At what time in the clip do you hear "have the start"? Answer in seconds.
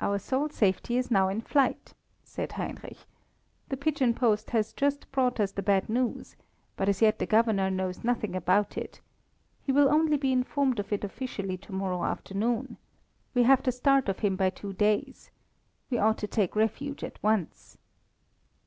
13.42-14.08